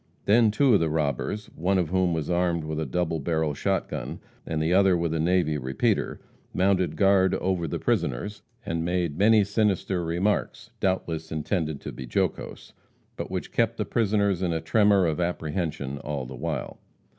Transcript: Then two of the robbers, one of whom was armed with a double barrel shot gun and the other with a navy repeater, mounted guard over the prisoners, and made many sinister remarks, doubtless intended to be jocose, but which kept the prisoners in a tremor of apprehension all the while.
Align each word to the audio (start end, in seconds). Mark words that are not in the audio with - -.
Then 0.25 0.49
two 0.49 0.73
of 0.73 0.79
the 0.79 0.89
robbers, 0.89 1.45
one 1.55 1.77
of 1.77 1.89
whom 1.89 2.11
was 2.11 2.27
armed 2.27 2.63
with 2.63 2.79
a 2.79 2.87
double 2.87 3.19
barrel 3.19 3.53
shot 3.53 3.87
gun 3.87 4.19
and 4.47 4.59
the 4.59 4.73
other 4.73 4.97
with 4.97 5.13
a 5.13 5.19
navy 5.19 5.59
repeater, 5.59 6.19
mounted 6.55 6.95
guard 6.95 7.35
over 7.35 7.67
the 7.67 7.77
prisoners, 7.77 8.41
and 8.65 8.83
made 8.83 9.19
many 9.19 9.43
sinister 9.43 10.03
remarks, 10.03 10.71
doubtless 10.79 11.31
intended 11.31 11.79
to 11.81 11.91
be 11.91 12.07
jocose, 12.11 12.73
but 13.15 13.29
which 13.29 13.51
kept 13.51 13.77
the 13.77 13.85
prisoners 13.85 14.41
in 14.41 14.51
a 14.51 14.59
tremor 14.59 15.05
of 15.05 15.19
apprehension 15.19 15.99
all 15.99 16.25
the 16.25 16.33
while. 16.35 16.79